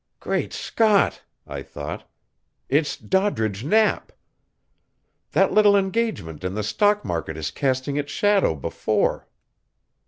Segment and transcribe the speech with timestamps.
[0.19, 2.09] "Great Scott!" I thought.
[2.69, 4.11] "It's Doddridge Knapp.
[5.33, 9.27] That little engagement in the stock market is casting its shadow before."